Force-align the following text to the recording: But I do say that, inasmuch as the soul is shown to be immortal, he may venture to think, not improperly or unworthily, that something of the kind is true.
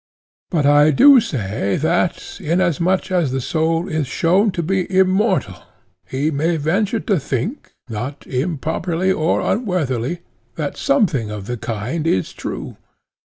But 0.49 0.65
I 0.65 0.89
do 0.89 1.19
say 1.19 1.75
that, 1.77 2.39
inasmuch 2.41 3.11
as 3.11 3.29
the 3.29 3.39
soul 3.39 3.87
is 3.87 4.07
shown 4.07 4.49
to 4.53 4.63
be 4.63 4.91
immortal, 4.91 5.61
he 6.07 6.31
may 6.31 6.57
venture 6.57 6.99
to 7.01 7.19
think, 7.19 7.73
not 7.87 8.25
improperly 8.25 9.11
or 9.11 9.41
unworthily, 9.41 10.21
that 10.55 10.75
something 10.75 11.29
of 11.29 11.45
the 11.45 11.55
kind 11.57 12.07
is 12.07 12.33
true. 12.33 12.77